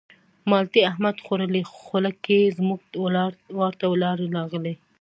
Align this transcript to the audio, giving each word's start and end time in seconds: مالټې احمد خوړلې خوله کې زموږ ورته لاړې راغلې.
مالټې 0.49 0.81
احمد 0.91 1.15
خوړلې 1.25 1.61
خوله 1.73 2.11
کې 2.25 2.39
زموږ 2.57 2.79
ورته 3.59 3.85
لاړې 4.03 4.27
راغلې. 4.37 4.73